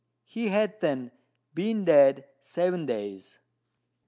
[0.25, 1.11] He had then
[1.53, 3.37] been dead seven days.